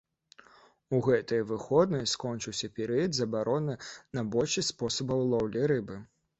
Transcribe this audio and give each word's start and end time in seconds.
У 0.95 1.01
гэтыя 1.07 1.43
выходныя 1.51 2.09
скончыўся 2.15 2.71
перыяд 2.79 3.11
забароны 3.21 3.79
на 4.17 4.27
большасць 4.39 4.73
спосабаў 4.77 5.25
лоўлі 5.33 5.61
рыбы. 5.77 6.05